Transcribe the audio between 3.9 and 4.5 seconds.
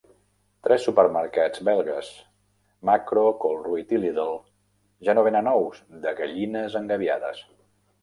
i Lidl,